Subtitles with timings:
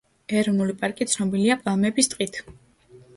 [0.37, 2.41] ეროვნული პარკი ცნობილია პალმების ტყით.